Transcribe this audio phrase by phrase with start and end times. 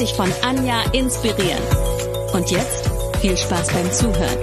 [0.00, 1.62] dich von Anja inspirieren.
[2.32, 2.88] Und jetzt
[3.20, 4.40] viel Spaß beim Zuhören.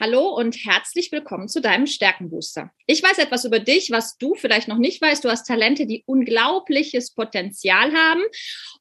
[0.00, 2.70] Hallo und herzlich willkommen zu deinem Stärkenbooster.
[2.86, 5.22] Ich weiß etwas über dich, was du vielleicht noch nicht weißt.
[5.22, 8.22] Du hast Talente, die unglaubliches Potenzial haben.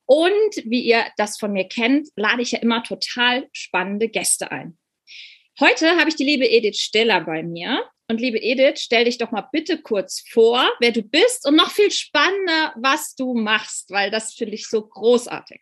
[0.05, 4.77] Und wie ihr das von mir kennt, lade ich ja immer total spannende Gäste ein.
[5.59, 7.83] Heute habe ich die liebe Edith Steller bei mir.
[8.09, 11.69] Und liebe Edith, stell dich doch mal bitte kurz vor, wer du bist und noch
[11.69, 15.61] viel spannender, was du machst, weil das finde ich so großartig.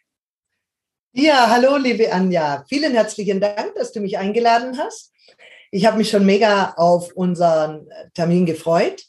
[1.12, 2.64] Ja, hallo, liebe Anja.
[2.70, 5.12] Vielen herzlichen Dank, dass du mich eingeladen hast.
[5.72, 9.04] Ich habe mich schon mega auf unseren Termin gefreut.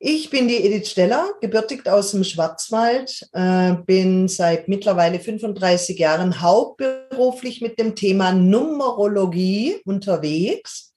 [0.00, 6.40] Ich bin die Edith Steller, gebürtig aus dem Schwarzwald, äh, bin seit mittlerweile 35 Jahren
[6.40, 10.89] hauptberuflich mit dem Thema Numerologie unterwegs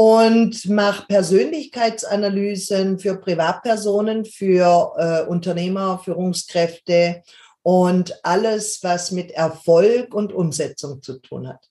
[0.00, 7.22] und mache Persönlichkeitsanalysen für Privatpersonen, für äh, Unternehmer, Führungskräfte
[7.60, 11.68] und alles, was mit Erfolg und Umsetzung zu tun hat.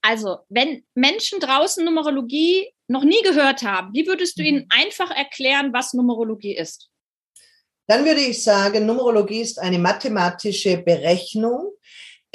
[0.00, 4.68] Also, wenn Menschen draußen Numerologie noch nie gehört haben, wie würdest du ihnen mhm.
[4.70, 6.88] einfach erklären, was Numerologie ist?
[7.88, 11.72] Dann würde ich sagen, Numerologie ist eine mathematische Berechnung,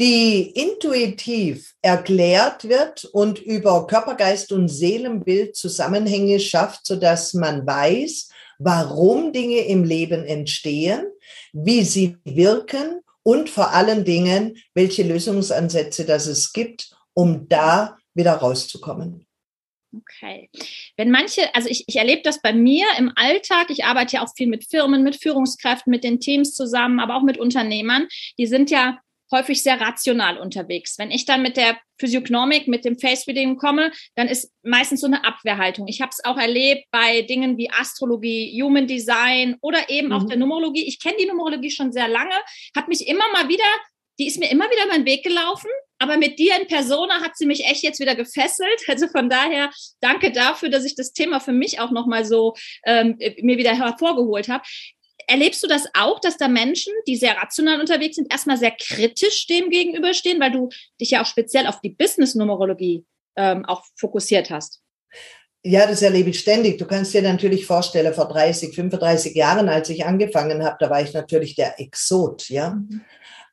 [0.02, 8.32] die intuitiv erklärt wird und über Körper, Geist und Seelenbild Zusammenhänge schafft, sodass man weiß,
[8.58, 11.06] warum Dinge im Leben entstehen,
[11.54, 18.34] wie sie wirken und vor allen Dingen, welche Lösungsansätze das es gibt, um da wieder
[18.34, 19.28] rauszukommen.
[19.96, 20.50] Okay.
[20.98, 24.34] Wenn manche, also ich, ich erlebe das bei mir im Alltag, ich arbeite ja auch
[24.36, 28.08] viel mit Firmen, mit Führungskräften, mit den Teams zusammen, aber auch mit Unternehmern,
[28.40, 29.00] die sind ja
[29.32, 30.98] häufig sehr rational unterwegs.
[30.98, 35.08] Wenn ich dann mit der Physiognomik, mit dem Face Reading komme, dann ist meistens so
[35.08, 35.88] eine Abwehrhaltung.
[35.88, 40.14] Ich habe es auch erlebt bei Dingen wie Astrologie, Human Design oder eben mhm.
[40.14, 40.86] auch der Numerologie.
[40.86, 42.36] Ich kenne die Numerologie schon sehr lange,
[42.76, 43.66] habe mich immer mal wieder
[44.22, 47.48] die ist mir immer wieder meinen Weg gelaufen, aber mit dir in Persona hat sie
[47.48, 48.82] mich echt jetzt wieder gefesselt.
[48.88, 49.72] Also von daher
[50.02, 52.54] danke dafür, dass ich das Thema für mich auch nochmal so
[52.86, 54.64] ähm, mir wieder hervorgeholt habe.
[55.32, 59.48] Erlebst du das auch, dass da Menschen, die sehr rational unterwegs sind, erstmal sehr kritisch
[59.48, 60.68] dem gegenüberstehen, weil du
[61.00, 63.06] dich ja auch speziell auf die Business-Numerologie
[63.38, 64.82] ähm, auch fokussiert hast?
[65.64, 66.80] Ja, das erlebe ich ständig.
[66.80, 71.02] Du kannst dir natürlich vorstellen, vor 30, 35 Jahren, als ich angefangen habe, da war
[71.02, 72.78] ich natürlich der Exot, ja.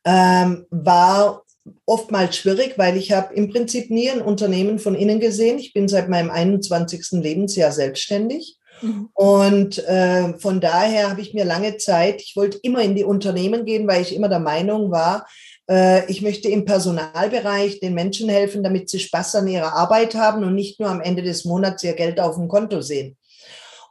[0.03, 1.45] Ähm, war
[1.85, 5.59] oftmals schwierig, weil ich habe im Prinzip nie ein Unternehmen von innen gesehen.
[5.59, 7.21] Ich bin seit meinem 21.
[7.21, 8.58] Lebensjahr selbstständig.
[8.81, 9.09] Mhm.
[9.13, 13.65] Und äh, von daher habe ich mir lange Zeit, ich wollte immer in die Unternehmen
[13.65, 15.25] gehen, weil ich immer der Meinung war,
[15.69, 20.43] äh, ich möchte im Personalbereich den Menschen helfen, damit sie Spaß an ihrer Arbeit haben
[20.43, 23.17] und nicht nur am Ende des Monats ihr Geld auf dem Konto sehen.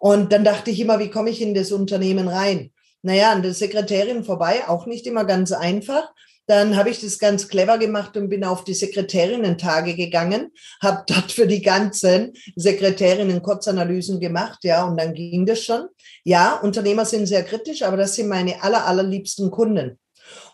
[0.01, 2.73] Und dann dachte ich immer, wie komme ich in das Unternehmen rein?
[3.03, 6.13] Naja, an der Sekretärin vorbei, auch nicht immer ganz einfach.
[6.49, 10.51] Dann habe ich das ganz clever gemacht und bin auf die Sekretärinnen-Tage gegangen,
[10.83, 15.89] habe dort für die ganzen Sekretärinnen Kurzanalysen gemacht, ja, und dann ging das schon.
[16.25, 19.99] Ja, Unternehmer sind sehr kritisch, aber das sind meine aller, allerliebsten Kunden.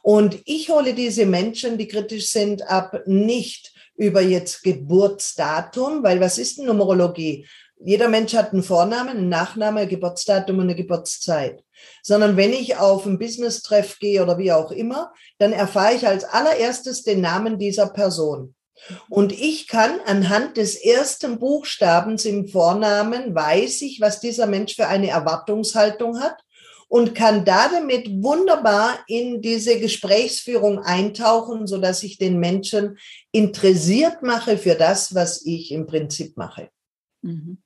[0.03, 6.39] Und ich hole diese Menschen, die kritisch sind, ab nicht über jetzt Geburtsdatum, weil was
[6.39, 7.47] ist Numerologie?
[7.79, 11.63] Jeder Mensch hat einen Vornamen, einen Nachnamen, ein Geburtsdatum und eine Geburtszeit.
[12.03, 16.25] Sondern wenn ich auf einen Business-Treff gehe oder wie auch immer, dann erfahre ich als
[16.25, 18.55] allererstes den Namen dieser Person.
[19.09, 24.89] Und ich kann anhand des ersten Buchstabens im Vornamen weiß ich, was dieser Mensch für
[24.89, 26.37] eine Erwartungshaltung hat
[26.89, 32.99] und kann da damit wunderbar in diese Gesprächsführung eintauchen, so dass ich den Menschen
[33.33, 36.69] interessiert mache für das, was ich im Prinzip mache.
[37.23, 37.59] Mhm.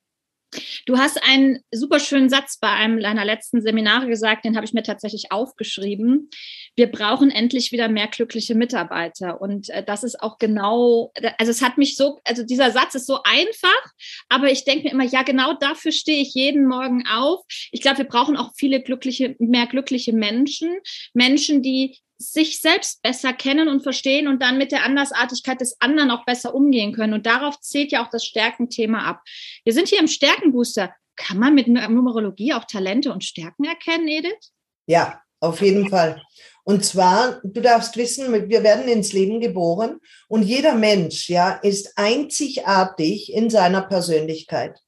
[0.85, 4.73] Du hast einen super schönen Satz bei einem deiner letzten Seminare gesagt, den habe ich
[4.73, 6.29] mir tatsächlich aufgeschrieben.
[6.75, 9.41] Wir brauchen endlich wieder mehr glückliche Mitarbeiter.
[9.41, 13.05] Und äh, das ist auch genau, also es hat mich so, also dieser Satz ist
[13.05, 13.83] so einfach,
[14.29, 17.41] aber ich denke mir immer, ja, genau dafür stehe ich jeden Morgen auf.
[17.71, 20.77] Ich glaube, wir brauchen auch viele glückliche, mehr glückliche Menschen,
[21.13, 26.11] Menschen, die sich selbst besser kennen und verstehen und dann mit der Andersartigkeit des anderen
[26.11, 27.13] auch besser umgehen können.
[27.13, 29.21] Und darauf zählt ja auch das Stärkenthema ab.
[29.63, 30.93] Wir sind hier im Stärkenbooster.
[31.15, 34.51] Kann man mit Numerologie auch Talente und Stärken erkennen, Edith?
[34.85, 36.21] Ja, auf jeden Fall.
[36.63, 41.97] Und zwar, du darfst wissen, wir werden ins Leben geboren und jeder Mensch, ja, ist
[41.97, 44.79] einzigartig in seiner Persönlichkeit.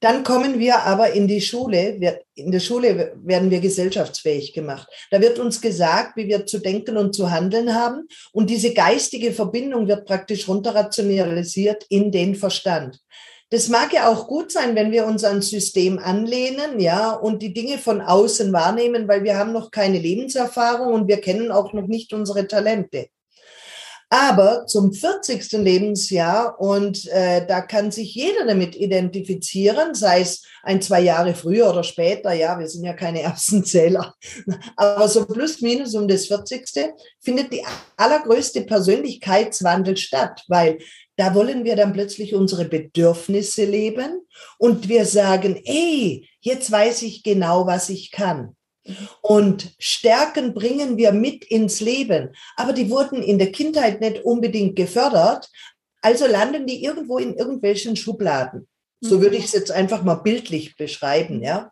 [0.00, 2.18] Dann kommen wir aber in die Schule.
[2.34, 4.88] In der Schule werden wir gesellschaftsfähig gemacht.
[5.10, 8.08] Da wird uns gesagt, wie wir zu denken und zu handeln haben.
[8.32, 13.00] Und diese geistige Verbindung wird praktisch runterrationalisiert in den Verstand.
[13.50, 17.54] Das mag ja auch gut sein, wenn wir uns an System anlehnen, ja, und die
[17.54, 21.86] Dinge von außen wahrnehmen, weil wir haben noch keine Lebenserfahrung und wir kennen auch noch
[21.86, 23.06] nicht unsere Talente.
[24.10, 25.52] Aber zum 40.
[25.52, 31.70] Lebensjahr, und äh, da kann sich jeder damit identifizieren, sei es ein, zwei Jahre früher
[31.70, 34.14] oder später, ja, wir sind ja keine Erbsenzähler,
[34.76, 36.92] aber so plus minus um das 40.
[37.20, 37.64] findet die
[37.96, 40.78] allergrößte Persönlichkeitswandel statt, weil
[41.16, 44.26] da wollen wir dann plötzlich unsere Bedürfnisse leben
[44.58, 48.56] und wir sagen, ey, jetzt weiß ich genau, was ich kann.
[49.22, 54.76] Und Stärken bringen wir mit ins Leben, aber die wurden in der Kindheit nicht unbedingt
[54.76, 55.50] gefördert,
[56.02, 58.68] also landen die irgendwo in irgendwelchen Schubladen.
[59.08, 61.70] So würde ich es jetzt einfach mal bildlich beschreiben, ja.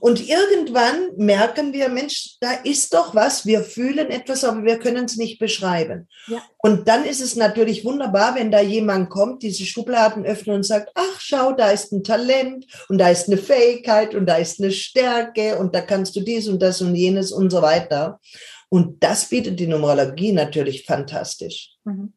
[0.00, 5.06] Und irgendwann merken wir, Mensch, da ist doch was, wir fühlen etwas, aber wir können
[5.06, 6.08] es nicht beschreiben.
[6.26, 6.42] Ja.
[6.58, 10.90] Und dann ist es natürlich wunderbar, wenn da jemand kommt, diese Schubladen öffnet und sagt,
[10.94, 14.70] ach, schau, da ist ein Talent und da ist eine Fähigkeit und da ist eine
[14.70, 18.20] Stärke und da kannst du dies und das und jenes und so weiter.
[18.68, 21.70] Und das bietet die Numerologie natürlich fantastisch.
[21.84, 22.12] Mhm.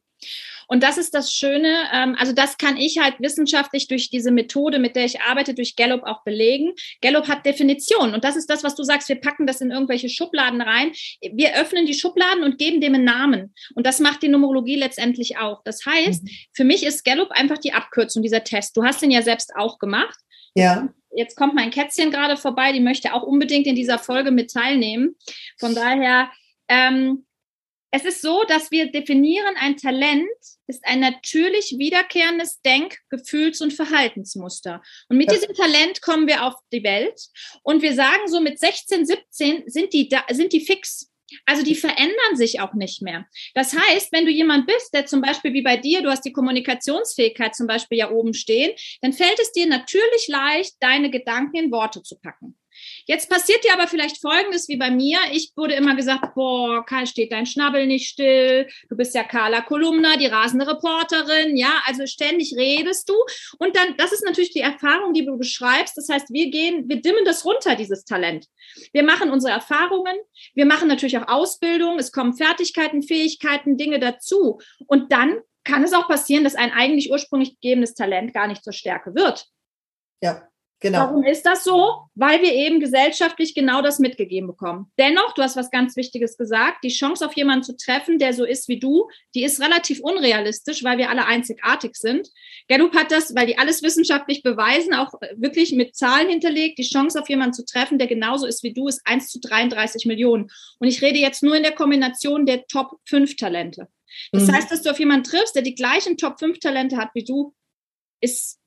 [0.68, 1.84] Und das ist das Schöne.
[1.94, 5.75] Ähm, also das kann ich halt wissenschaftlich durch diese Methode, mit der ich arbeite, durch
[5.75, 6.74] Gallup auch belegen.
[7.02, 8.14] Gallup hat Definitionen.
[8.14, 9.10] Und das ist das, was du sagst.
[9.10, 10.92] Wir packen das in irgendwelche Schubladen rein.
[11.31, 13.54] Wir öffnen die Schubladen und geben dem einen Namen.
[13.75, 15.64] Und das macht die Numerologie letztendlich auch.
[15.64, 16.30] Das heißt, mhm.
[16.54, 18.75] für mich ist Gallup einfach die Abkürzung, dieser Test.
[18.75, 20.19] Du hast den ja selbst auch gemacht.
[20.54, 20.90] Ja.
[21.16, 25.16] Jetzt kommt mein Kätzchen gerade vorbei, die möchte auch unbedingt in dieser Folge mit teilnehmen.
[25.58, 26.30] Von daher,
[26.68, 27.25] ähm,
[27.92, 30.28] es ist so, dass wir definieren, ein Talent
[30.68, 34.81] ist ein natürlich wiederkehrendes Denk-, Gefühls- und Verhaltensmuster.
[35.07, 37.19] Und mit diesem Talent kommen wir auf die Welt
[37.63, 41.10] und wir sagen so mit 16, 17 sind die, da, sind die fix.
[41.45, 43.25] Also die verändern sich auch nicht mehr.
[43.54, 46.31] Das heißt, wenn du jemand bist, der zum Beispiel wie bei dir, du hast die
[46.31, 51.72] Kommunikationsfähigkeit zum Beispiel ja oben stehen, dann fällt es dir natürlich leicht, deine Gedanken in
[51.72, 52.57] Worte zu packen.
[53.07, 55.18] Jetzt passiert dir aber vielleicht Folgendes wie bei mir.
[55.31, 58.68] Ich wurde immer gesagt, boah, Karl, steht dein Schnabel nicht still.
[58.89, 61.56] Du bist ja Carla Kolumna, die rasende Reporterin.
[61.56, 63.15] Ja, also ständig redest du.
[63.59, 65.98] Und dann, das ist natürlich die Erfahrung, die du beschreibst.
[65.98, 68.48] Das heißt, wir gehen, wir dimmen das runter, dieses Talent.
[68.92, 70.18] Wir machen unsere Erfahrungen.
[70.54, 71.98] Wir machen natürlich auch Ausbildung.
[72.00, 74.59] Es kommen Fertigkeiten, Fähigkeiten, Dinge dazu.
[74.86, 78.74] Und dann kann es auch passieren, dass ein eigentlich ursprünglich gegebenes Talent gar nicht zur
[78.74, 79.48] Stärke wird.
[80.21, 80.50] Ja.
[80.80, 81.00] Genau.
[81.00, 82.08] Warum ist das so?
[82.14, 84.92] Weil wir eben gesellschaftlich genau das mitgegeben bekommen.
[85.00, 88.46] Dennoch, du hast was ganz Wichtiges gesagt, die Chance auf jemanden zu treffen, der so
[88.46, 92.30] ist wie du, die ist relativ unrealistisch, weil wir alle einzigartig sind.
[92.68, 96.78] Gallup hat das, weil die alles wissenschaftlich beweisen, auch wirklich mit Zahlen hinterlegt.
[96.78, 100.06] Die Chance auf jemanden zu treffen, der genauso ist wie du, ist 1 zu 33
[100.06, 100.52] Millionen.
[100.80, 103.88] Und ich rede jetzt nur in der Kombination der Top 5 Talente.
[104.32, 104.54] Das mhm.
[104.54, 107.56] heißt, dass du auf jemanden triffst, der die gleichen Top 5 Talente hat wie du,
[108.22, 108.60] ist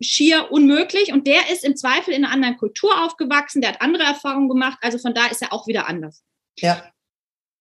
[0.00, 1.12] schier unmöglich.
[1.12, 4.78] Und der ist im Zweifel in einer anderen Kultur aufgewachsen, der hat andere Erfahrungen gemacht.
[4.82, 6.22] Also von da ist er auch wieder anders.
[6.58, 6.90] Ja.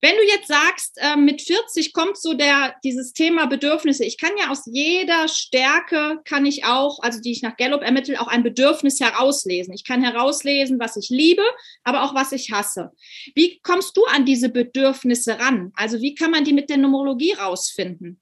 [0.02, 4.06] Wenn du jetzt sagst, äh, mit 40 kommt so der, dieses Thema Bedürfnisse.
[4.06, 8.22] Ich kann ja aus jeder Stärke, kann ich auch, also die ich nach Gallup ermittle,
[8.22, 9.74] auch ein Bedürfnis herauslesen.
[9.74, 11.42] Ich kann herauslesen, was ich liebe,
[11.84, 12.92] aber auch was ich hasse.
[13.34, 15.72] Wie kommst du an diese Bedürfnisse ran?
[15.76, 18.22] Also wie kann man die mit der Numerologie rausfinden?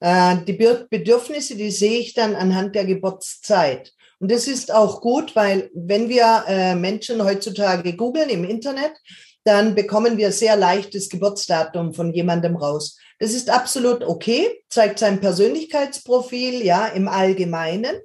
[0.00, 3.92] Äh, die Bedürfnisse, die sehe ich dann anhand der Geburtszeit.
[4.18, 8.92] Und das ist auch gut, weil wenn wir äh, Menschen heutzutage googeln im Internet,
[9.44, 12.98] dann bekommen wir sehr leicht das Geburtsdatum von jemandem raus.
[13.18, 17.96] Das ist absolut okay, zeigt sein Persönlichkeitsprofil, ja, im Allgemeinen.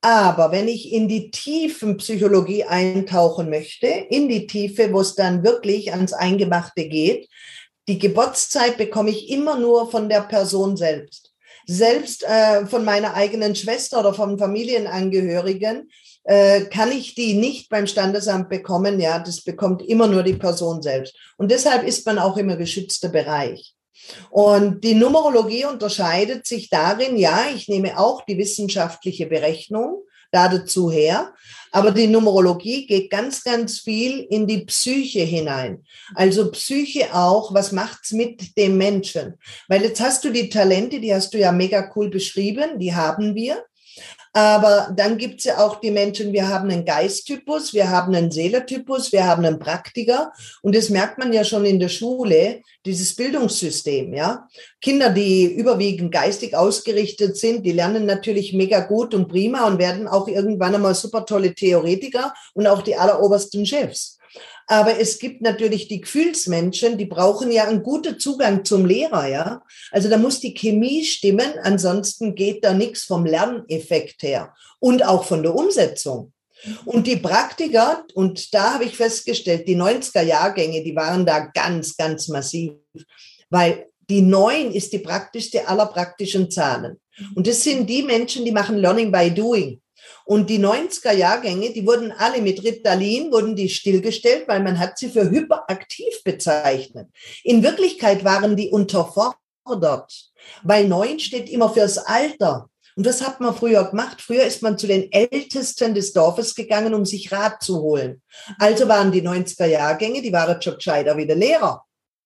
[0.00, 5.42] Aber wenn ich in die tiefen Psychologie eintauchen möchte, in die Tiefe, wo es dann
[5.42, 7.28] wirklich ans Eingemachte geht,
[7.88, 11.23] die Geburtszeit bekomme ich immer nur von der Person selbst
[11.66, 15.88] selbst äh, von meiner eigenen Schwester oder vom Familienangehörigen
[16.24, 19.00] äh, kann ich die nicht beim Standesamt bekommen.
[19.00, 21.14] Ja, das bekommt immer nur die Person selbst.
[21.36, 23.74] Und deshalb ist man auch immer geschützter Bereich.
[24.30, 30.03] Und die Numerologie unterscheidet sich darin, ja, ich nehme auch die wissenschaftliche Berechnung
[30.34, 31.32] dazu her.
[31.72, 35.84] Aber die Numerologie geht ganz, ganz viel in die Psyche hinein.
[36.14, 39.34] Also Psyche auch, was macht's mit dem Menschen?
[39.66, 43.34] Weil jetzt hast du die Talente, die hast du ja mega cool beschrieben, die haben
[43.34, 43.64] wir.
[44.36, 48.32] Aber dann gibt es ja auch die Menschen, wir haben einen Geisttypus, wir haben einen
[48.32, 50.32] Seelertypus, wir haben einen Praktiker.
[50.60, 54.48] Und das merkt man ja schon in der Schule, dieses Bildungssystem, ja.
[54.80, 60.08] Kinder, die überwiegend geistig ausgerichtet sind, die lernen natürlich mega gut und prima und werden
[60.08, 64.18] auch irgendwann einmal super tolle Theoretiker und auch die allerobersten Chefs.
[64.66, 69.62] Aber es gibt natürlich die Gefühlsmenschen, die brauchen ja einen guten Zugang zum Lehrer, ja.
[69.90, 75.24] Also da muss die Chemie stimmen, ansonsten geht da nichts vom Lerneffekt her und auch
[75.24, 76.32] von der Umsetzung.
[76.86, 81.96] Und die Praktiker, und da habe ich festgestellt, die 90er Jahrgänge, die waren da ganz,
[81.96, 82.72] ganz massiv,
[83.50, 87.00] weil die neun ist die praktischste aller praktischen Zahlen.
[87.34, 89.80] Und das sind die Menschen, die machen Learning by Doing.
[90.24, 94.98] Und die 90er Jahrgänge, die wurden alle mit Ritalin, wurden die stillgestellt, weil man hat
[94.98, 97.08] sie für hyperaktiv bezeichnet.
[97.42, 102.70] In Wirklichkeit waren die unterfordert, weil neun steht immer fürs Alter.
[102.96, 104.22] Und das hat man früher gemacht.
[104.22, 108.22] Früher ist man zu den Ältesten des Dorfes gegangen, um sich Rat zu holen.
[108.58, 111.84] Also waren die 90er Jahrgänge, die waren schon gescheiter wie der Lehrer.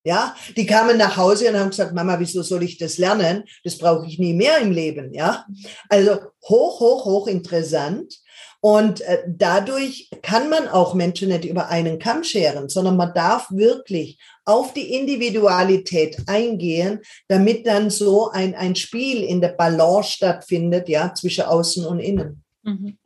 [0.08, 3.44] Ja, die kamen nach Hause und haben gesagt, Mama, wieso soll ich das lernen?
[3.62, 5.12] Das brauche ich nie mehr im Leben.
[5.12, 5.44] Ja,
[5.90, 6.12] also
[6.48, 8.14] hoch, hoch, hoch interessant.
[8.62, 13.50] Und äh, dadurch kann man auch Menschen nicht über einen Kamm scheren, sondern man darf
[13.50, 20.88] wirklich auf die Individualität eingehen, damit dann so ein, ein Spiel in der Balance stattfindet,
[20.88, 22.42] ja, zwischen Außen und Innen.
[22.62, 22.96] Mhm.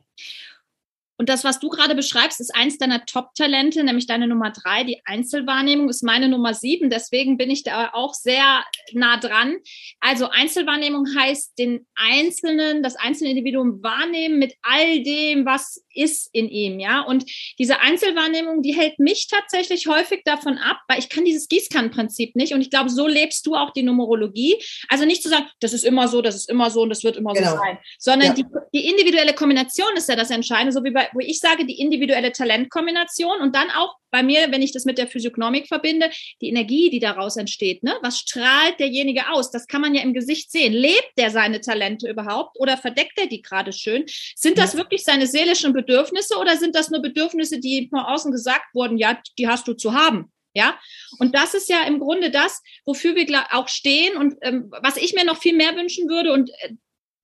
[1.22, 4.82] Und das, was du gerade beschreibst, ist eins deiner Top-Talente, nämlich deine Nummer drei.
[4.82, 6.90] Die Einzelwahrnehmung ist meine Nummer sieben.
[6.90, 9.54] Deswegen bin ich da auch sehr nah dran.
[10.00, 16.48] Also Einzelwahrnehmung heißt, den Einzelnen, das einzelne Individuum wahrnehmen mit all dem, was ist in
[16.48, 17.02] ihm, ja.
[17.02, 17.24] Und
[17.56, 22.52] diese Einzelwahrnehmung, die hält mich tatsächlich häufig davon ab, weil ich kann dieses Gießkannenprinzip nicht.
[22.52, 24.56] Und ich glaube, so lebst du auch die Numerologie.
[24.88, 27.16] Also nicht zu sagen, das ist immer so, das ist immer so und das wird
[27.16, 27.52] immer genau.
[27.52, 28.34] so sein, sondern ja.
[28.34, 31.80] die, die individuelle Kombination ist ja das Entscheidende, so wie bei wo ich sage, die
[31.80, 36.48] individuelle Talentkombination und dann auch bei mir, wenn ich das mit der Physiognomik verbinde, die
[36.48, 37.82] Energie, die daraus entsteht.
[37.82, 37.96] Ne?
[38.02, 39.50] Was strahlt derjenige aus?
[39.50, 40.72] Das kann man ja im Gesicht sehen.
[40.72, 44.04] Lebt der seine Talente überhaupt oder verdeckt er die gerade schön?
[44.36, 48.74] Sind das wirklich seine seelischen Bedürfnisse oder sind das nur Bedürfnisse, die von außen gesagt
[48.74, 50.30] wurden, ja, die hast du zu haben?
[50.54, 50.78] Ja,
[51.18, 55.14] und das ist ja im Grunde das, wofür wir auch stehen und ähm, was ich
[55.14, 56.32] mir noch viel mehr wünschen würde.
[56.32, 56.74] Und äh,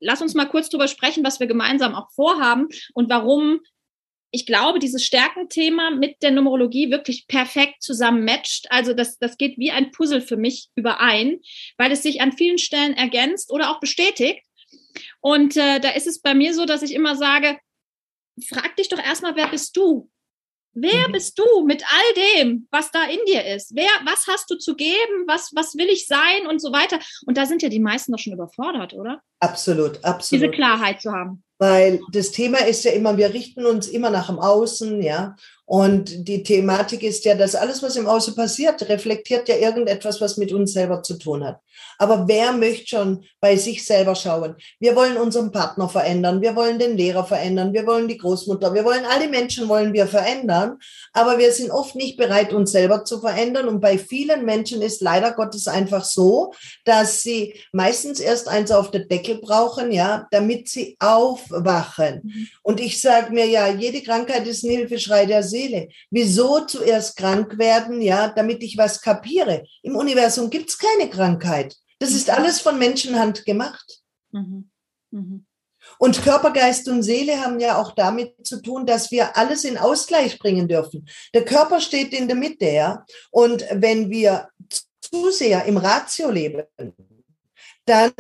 [0.00, 3.60] lass uns mal kurz drüber sprechen, was wir gemeinsam auch vorhaben und warum
[4.30, 8.66] ich glaube, dieses Stärkenthema mit der Numerologie wirklich perfekt zusammen matcht.
[8.70, 11.40] Also das, das geht wie ein Puzzle für mich überein,
[11.78, 14.42] weil es sich an vielen Stellen ergänzt oder auch bestätigt.
[15.20, 17.58] Und äh, da ist es bei mir so, dass ich immer sage,
[18.48, 20.10] frag dich doch erstmal, wer bist du?
[20.74, 21.12] Wer mhm.
[21.12, 23.74] bist du mit all dem, was da in dir ist?
[23.74, 25.24] Wer, was hast du zu geben?
[25.26, 26.98] Was, was will ich sein und so weiter?
[27.26, 29.22] Und da sind ja die meisten doch schon überfordert, oder?
[29.40, 30.42] Absolut, absolut.
[30.42, 31.42] Diese Klarheit zu haben.
[31.58, 35.34] Weil das Thema ist ja immer, wir richten uns immer nach dem Außen, ja.
[35.68, 40.38] Und die Thematik ist ja, dass alles, was im Außen passiert, reflektiert ja irgendetwas, was
[40.38, 41.60] mit uns selber zu tun hat.
[41.98, 44.56] Aber wer möchte schon bei sich selber schauen?
[44.80, 48.84] Wir wollen unseren Partner verändern, wir wollen den Lehrer verändern, wir wollen die Großmutter, wir
[48.84, 50.78] wollen alle Menschen wollen wir verändern,
[51.12, 53.68] aber wir sind oft nicht bereit, uns selber zu verändern.
[53.68, 56.54] Und bei vielen Menschen ist leider Gottes einfach so,
[56.86, 62.22] dass sie meistens erst eins auf den Deckel brauchen, ja, damit sie aufwachen.
[62.24, 62.48] Mhm.
[62.62, 65.57] Und ich sage mir ja, jede Krankheit ist ein Hilfeschrei der Seele.
[65.58, 65.88] Seele.
[66.10, 69.64] Wieso zuerst krank werden, ja, damit ich was kapiere?
[69.82, 71.76] Im Universum gibt es keine Krankheit.
[71.98, 74.00] Das ist alles von Menschenhand gemacht.
[74.30, 74.70] Mhm.
[75.10, 75.46] Mhm.
[75.98, 79.78] Und Körper, Geist und Seele haben ja auch damit zu tun, dass wir alles in
[79.78, 81.08] Ausgleich bringen dürfen.
[81.34, 83.04] Der Körper steht in der Mitte, ja.
[83.30, 84.48] Und wenn wir
[85.00, 86.62] zu sehr im Ratio leben,
[87.86, 88.12] dann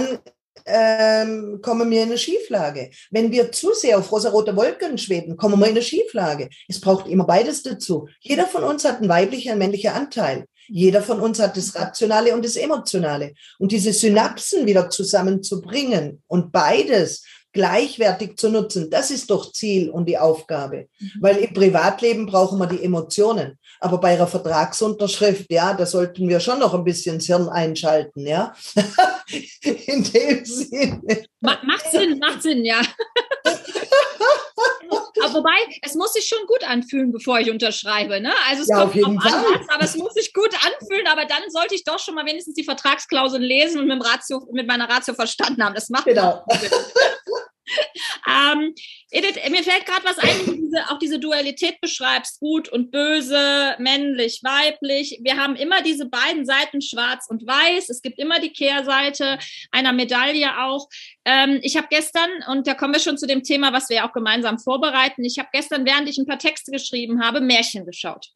[0.68, 2.90] ähm, kommen wir in eine Schieflage.
[3.10, 6.48] Wenn wir zu sehr auf rosa-rote Wolken schweben, kommen wir in eine Schieflage.
[6.68, 8.08] Es braucht immer beides dazu.
[8.20, 10.44] Jeder von uns hat einen weiblichen und männlichen Anteil.
[10.68, 13.32] Jeder von uns hat das Rationale und das Emotionale.
[13.58, 20.06] Und diese Synapsen wieder zusammenzubringen und beides gleichwertig zu nutzen, das ist doch Ziel und
[20.06, 20.88] die Aufgabe.
[20.98, 21.10] Mhm.
[21.20, 23.58] Weil im Privatleben brauchen wir die Emotionen.
[23.80, 28.26] Aber bei einer Vertragsunterschrift, ja, da sollten wir schon noch ein bisschen das Hirn einschalten,
[28.26, 28.54] ja.
[29.62, 31.24] In dem Sinne.
[31.40, 32.80] Macht Sinn, macht Sinn, ja.
[35.28, 38.20] aber wobei, es muss sich schon gut anfühlen, bevor ich unterschreibe.
[38.20, 38.32] Ne?
[38.48, 39.34] Also es ja, kommt auf Fall.
[39.34, 42.54] an, aber es muss sich gut anfühlen, aber dann sollte ich doch schon mal wenigstens
[42.54, 45.74] die Vertragsklauseln lesen und mit, Ratio, mit meiner Ratio verstanden haben.
[45.74, 46.44] Das macht genau.
[48.26, 48.74] ähm,
[49.10, 52.90] Edith, mir fällt gerade was ein, wie du diese, auch diese Dualität beschreibst, gut und
[52.90, 55.18] böse, männlich, weiblich.
[55.22, 57.88] Wir haben immer diese beiden Seiten, schwarz und weiß.
[57.88, 59.38] Es gibt immer die Kehrseite
[59.70, 60.88] einer Medaille auch.
[61.24, 64.12] Ähm, ich habe gestern, und da kommen wir schon zu dem Thema, was wir auch
[64.12, 68.28] gemeinsam vorbereiten, ich habe gestern, während ich ein paar Texte geschrieben habe, Märchen geschaut.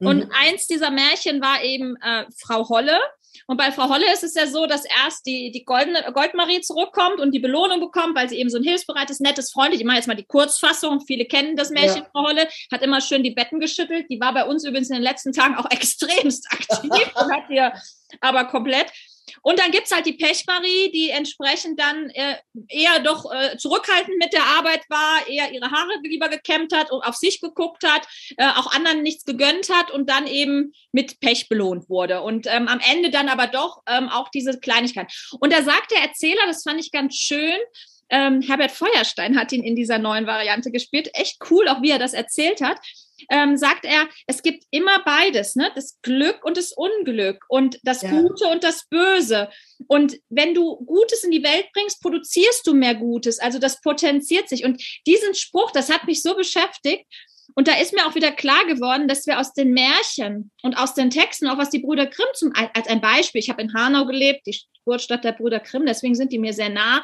[0.00, 0.32] Und mhm.
[0.32, 2.98] eins dieser Märchen war eben äh, Frau Holle.
[3.46, 7.20] Und bei Frau Holle ist es ja so, dass erst die, die goldene Goldmarie zurückkommt
[7.20, 10.06] und die Belohnung bekommt, weil sie eben so ein hilfsbereites, nettes, freundlich, ich mache jetzt
[10.06, 12.08] mal die Kurzfassung, viele kennen das Märchen, ja.
[12.12, 14.06] Frau Holle, hat immer schön die Betten geschüttelt.
[14.10, 17.72] Die war bei uns übrigens in den letzten Tagen auch extremst aktiv und hat hier
[18.20, 18.86] aber komplett
[19.44, 22.36] und dann gibt's halt die Pechmarie, die entsprechend dann äh,
[22.68, 27.02] eher doch äh, zurückhaltend mit der Arbeit war, eher ihre Haare lieber gekämmt hat und
[27.02, 28.08] auf sich geguckt hat,
[28.38, 32.22] äh, auch anderen nichts gegönnt hat und dann eben mit Pech belohnt wurde.
[32.22, 35.12] Und ähm, am Ende dann aber doch ähm, auch diese Kleinigkeit.
[35.38, 37.58] Und da sagt der Erzähler, das fand ich ganz schön,
[38.08, 41.10] ähm, Herbert Feuerstein hat ihn in dieser neuen Variante gespielt.
[41.12, 42.78] Echt cool, auch wie er das erzählt hat
[43.30, 45.70] ähm, sagt er, es gibt immer beides, ne?
[45.74, 48.10] das Glück und das Unglück und das ja.
[48.10, 49.48] Gute und das Böse.
[49.86, 53.38] Und wenn du Gutes in die Welt bringst, produzierst du mehr Gutes.
[53.38, 54.64] Also das potenziert sich.
[54.64, 57.06] Und diesen Spruch, das hat mich so beschäftigt.
[57.54, 60.94] Und da ist mir auch wieder klar geworden, dass wir aus den Märchen und aus
[60.94, 64.06] den Texten, auch was die Brüder Grimm zum, als ein Beispiel, ich habe in Hanau
[64.06, 67.02] gelebt, die Geburtsstadt der Brüder Grimm, deswegen sind die mir sehr nah,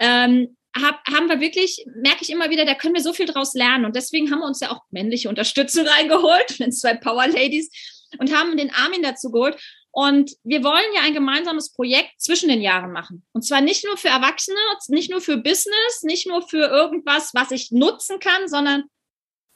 [0.00, 3.54] ähm, hab, haben wir wirklich, merke ich immer wieder, da können wir so viel draus
[3.54, 3.84] lernen.
[3.84, 7.70] Und deswegen haben wir uns ja auch männliche Unterstützung reingeholt, wenn zwei Power Ladies,
[8.18, 9.60] und haben den Armin dazu geholt.
[9.90, 13.26] Und wir wollen ja ein gemeinsames Projekt zwischen den Jahren machen.
[13.32, 14.56] Und zwar nicht nur für Erwachsene,
[14.88, 18.84] nicht nur für Business, nicht nur für irgendwas, was ich nutzen kann, sondern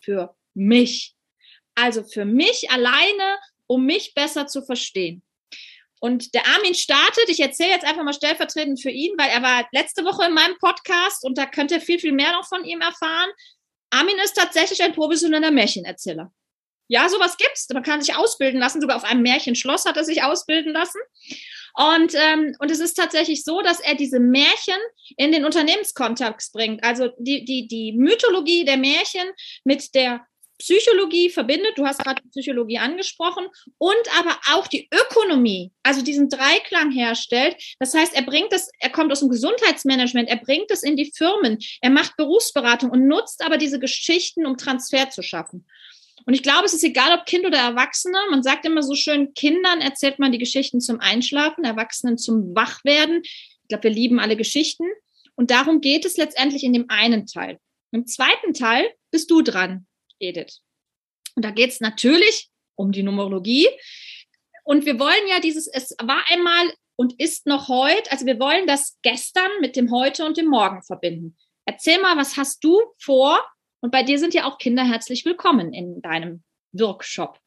[0.01, 1.15] für mich.
[1.75, 5.23] Also für mich alleine, um mich besser zu verstehen.
[6.01, 9.67] Und der Armin startet, ich erzähle jetzt einfach mal stellvertretend für ihn, weil er war
[9.73, 12.81] letzte Woche in meinem Podcast und da könnt ihr viel, viel mehr noch von ihm
[12.81, 13.31] erfahren.
[13.91, 16.33] Armin ist tatsächlich ein professioneller Märchenerzähler.
[16.89, 17.69] Ja, sowas gibt's.
[17.73, 18.81] Man kann sich ausbilden lassen.
[18.81, 21.01] Sogar auf einem Märchenschloss hat er sich ausbilden lassen.
[21.75, 24.79] Und, ähm, und es ist tatsächlich so, dass er diese Märchen
[25.17, 26.85] in den Unternehmenskontext bringt.
[26.85, 29.29] Also die, die, die Mythologie der Märchen
[29.65, 30.27] mit der
[30.59, 33.47] Psychologie verbindet, du hast gerade Psychologie angesprochen,
[33.79, 37.57] und aber auch die Ökonomie, also diesen Dreiklang herstellt.
[37.79, 41.13] Das heißt, er bringt es, er kommt aus dem Gesundheitsmanagement, er bringt es in die
[41.15, 45.67] Firmen, er macht Berufsberatung und nutzt aber diese Geschichten, um Transfer zu schaffen.
[46.27, 48.19] Und ich glaube, es ist egal, ob Kind oder Erwachsene.
[48.31, 53.21] Man sagt immer so schön, Kindern erzählt man die Geschichten zum Einschlafen, Erwachsenen zum Wachwerden.
[53.23, 54.87] Ich glaube, wir lieben alle Geschichten.
[55.37, 57.61] Und darum geht es letztendlich in dem einen Teil.
[57.93, 59.87] Im zweiten Teil bist du dran.
[60.19, 60.61] Edith.
[61.35, 63.69] Und da geht es natürlich um die Numerologie.
[64.65, 68.67] Und wir wollen ja dieses, es war einmal und ist noch heute, also wir wollen
[68.67, 71.37] das gestern mit dem heute und dem morgen verbinden.
[71.67, 73.39] Erzähl mal, was hast du vor?
[73.81, 77.39] Und bei dir sind ja auch Kinder herzlich willkommen in deinem Workshop.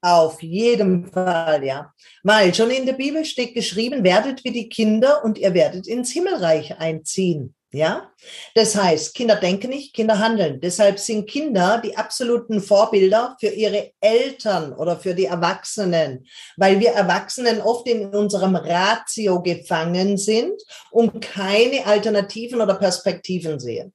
[0.00, 1.92] Auf jeden Fall, ja.
[2.24, 6.10] Weil schon in der Bibel steht geschrieben, werdet wie die Kinder und ihr werdet ins
[6.10, 7.54] Himmelreich einziehen.
[7.74, 8.12] Ja,
[8.54, 10.60] das heißt, Kinder denken nicht, Kinder handeln.
[10.60, 16.26] Deshalb sind Kinder die absoluten Vorbilder für ihre Eltern oder für die Erwachsenen,
[16.58, 23.94] weil wir Erwachsenen oft in unserem Ratio gefangen sind und keine Alternativen oder Perspektiven sehen.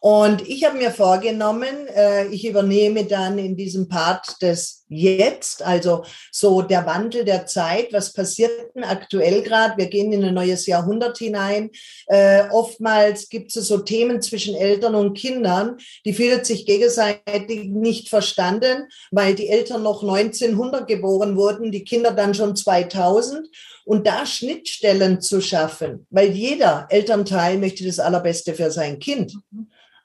[0.00, 6.04] Und ich habe mir vorgenommen, äh, ich übernehme dann in diesem Part des Jetzt, also
[6.32, 9.76] so der Wandel der Zeit, was passiert denn aktuell gerade?
[9.76, 11.70] Wir gehen in ein neues Jahrhundert hinein.
[12.06, 18.08] Äh, oftmals gibt es so Themen zwischen Eltern und Kindern, die fühlen sich gegenseitig nicht
[18.08, 23.46] verstanden, weil die Eltern noch 1900 geboren wurden, die Kinder dann schon 2000
[23.84, 29.34] und da Schnittstellen zu schaffen, weil jeder Elternteil möchte das Allerbeste für sein Kind.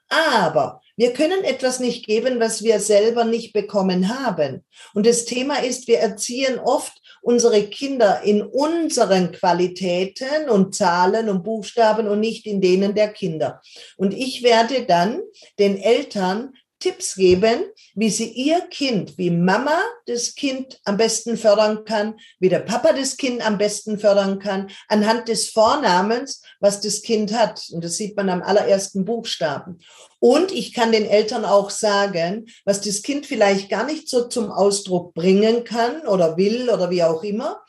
[0.08, 4.64] Aber wir können etwas nicht geben, was wir selber nicht bekommen haben.
[4.94, 11.42] Und das Thema ist, wir erziehen oft unsere Kinder in unseren Qualitäten und Zahlen und
[11.42, 13.60] Buchstaben und nicht in denen der Kinder.
[13.96, 15.20] Und ich werde dann
[15.58, 16.52] den Eltern
[16.84, 22.50] Tipps geben, wie sie ihr Kind, wie Mama das Kind am besten fördern kann, wie
[22.50, 27.68] der Papa das Kind am besten fördern kann, anhand des Vornamens, was das Kind hat.
[27.72, 29.78] Und das sieht man am allerersten Buchstaben.
[30.18, 34.50] Und ich kann den Eltern auch sagen, was das Kind vielleicht gar nicht so zum
[34.50, 37.62] Ausdruck bringen kann oder will oder wie auch immer,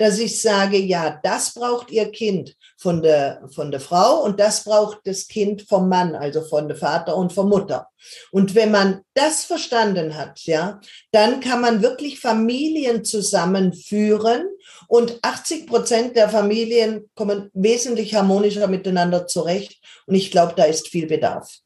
[0.00, 4.64] dass ich sage, ja, das braucht ihr Kind von der, von der Frau und das
[4.64, 7.86] braucht das Kind vom Mann, also von der Vater und von Mutter.
[8.30, 10.80] Und wenn man das verstanden hat, ja,
[11.12, 14.46] dann kann man wirklich Familien zusammenführen
[14.88, 19.82] und 80 Prozent der Familien kommen wesentlich harmonischer miteinander zurecht.
[20.06, 21.58] Und ich glaube, da ist viel Bedarf.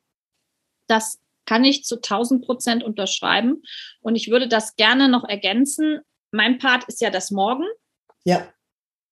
[0.88, 3.62] Das kann ich zu 1000 Prozent unterschreiben.
[4.00, 6.00] Und ich würde das gerne noch ergänzen.
[6.32, 7.64] Mein Part ist ja das Morgen.
[8.24, 8.48] Ja.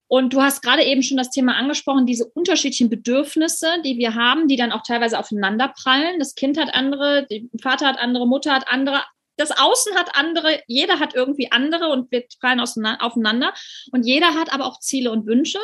[0.09, 4.47] Und du hast gerade eben schon das Thema angesprochen, diese unterschiedlichen Bedürfnisse, die wir haben,
[4.47, 6.19] die dann auch teilweise aufeinander prallen.
[6.19, 9.03] Das Kind hat andere, der Vater hat andere, Mutter hat andere,
[9.39, 13.55] das Außen hat andere, jeder hat irgendwie andere und wir prallen aufeinander.
[13.91, 15.59] Und jeder hat aber auch Ziele und Wünsche.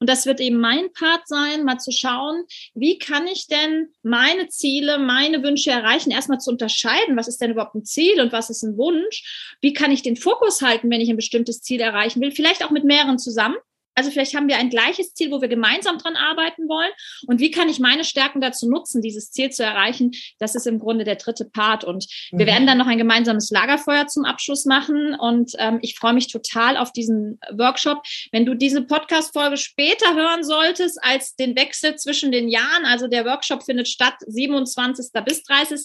[0.00, 4.48] Und das wird eben mein Part sein, mal zu schauen, wie kann ich denn meine
[4.48, 8.48] Ziele, meine Wünsche erreichen, erstmal zu unterscheiden, was ist denn überhaupt ein Ziel und was
[8.48, 9.56] ist ein Wunsch?
[9.60, 12.32] Wie kann ich den Fokus halten, wenn ich ein bestimmtes Ziel erreichen will?
[12.32, 13.56] Vielleicht auch mit mehreren zusammen.
[14.00, 16.90] Also vielleicht haben wir ein gleiches Ziel, wo wir gemeinsam dran arbeiten wollen.
[17.26, 20.12] Und wie kann ich meine Stärken dazu nutzen, dieses Ziel zu erreichen?
[20.38, 21.84] Das ist im Grunde der dritte Part.
[21.84, 22.50] Und wir mhm.
[22.50, 25.14] werden dann noch ein gemeinsames Lagerfeuer zum Abschluss machen.
[25.14, 28.02] Und ähm, ich freue mich total auf diesen Workshop.
[28.32, 33.26] Wenn du diese Podcast-Folge später hören solltest als den Wechsel zwischen den Jahren, also der
[33.26, 35.08] Workshop findet statt 27.
[35.26, 35.80] bis 30.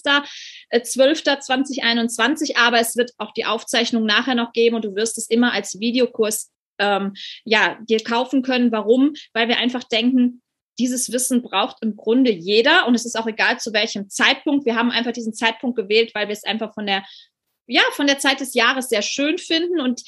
[0.82, 1.22] 12.
[1.22, 5.52] 2021, aber es wird auch die Aufzeichnung nachher noch geben und du wirst es immer
[5.52, 8.72] als Videokurs ähm, ja, dir kaufen können.
[8.72, 9.14] Warum?
[9.32, 10.42] Weil wir einfach denken,
[10.78, 14.66] dieses Wissen braucht im Grunde jeder und es ist auch egal zu welchem Zeitpunkt.
[14.66, 17.04] Wir haben einfach diesen Zeitpunkt gewählt, weil wir es einfach von der
[17.68, 20.02] ja, von der Zeit des Jahres sehr schön finden und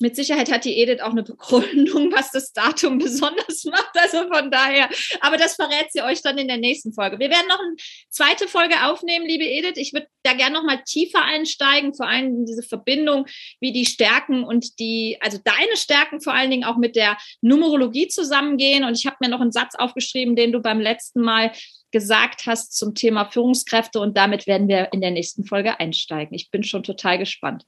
[0.00, 3.90] mit Sicherheit hat die Edith auch eine Begründung, was das Datum besonders macht.
[3.94, 4.88] Also von daher,
[5.20, 7.18] aber das verrät sie euch dann in der nächsten Folge.
[7.18, 7.76] Wir werden noch eine
[8.08, 9.76] zweite Folge aufnehmen, liebe Edith.
[9.76, 13.26] Ich würde da gerne noch mal tiefer einsteigen, vor allem in diese Verbindung,
[13.60, 18.08] wie die Stärken und die, also deine Stärken vor allen Dingen auch mit der Numerologie
[18.08, 18.84] zusammengehen.
[18.84, 21.52] Und ich habe mir noch einen Satz aufgeschrieben, den du beim letzten Mal
[21.90, 24.00] gesagt hast zum Thema Führungskräfte.
[24.00, 26.34] Und damit werden wir in der nächsten Folge einsteigen.
[26.34, 27.64] Ich bin schon total gespannt.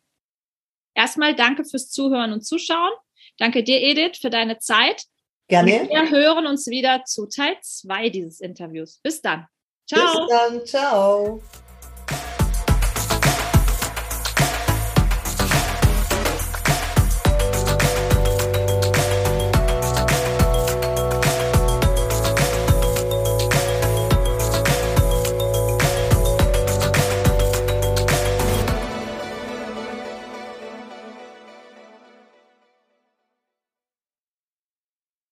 [0.94, 2.92] Erstmal danke fürs Zuhören und Zuschauen.
[3.38, 5.04] Danke dir, Edith, für deine Zeit.
[5.48, 5.82] Gerne.
[5.82, 9.00] Und wir hören uns wieder zu Teil 2 dieses Interviews.
[9.02, 9.46] Bis dann.
[9.86, 10.26] Ciao.
[10.26, 10.66] Bis dann.
[10.66, 11.42] Ciao.